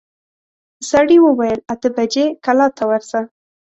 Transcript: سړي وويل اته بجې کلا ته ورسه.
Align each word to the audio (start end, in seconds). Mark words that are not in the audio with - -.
سړي 0.89 1.17
وويل 1.21 1.59
اته 1.73 1.87
بجې 1.95 2.25
کلا 2.45 2.67
ته 2.77 2.83
ورسه. 2.89 3.19